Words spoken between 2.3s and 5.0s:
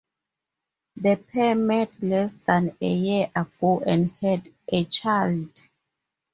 than a year ago and had a